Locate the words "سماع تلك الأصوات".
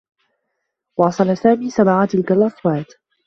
1.69-2.87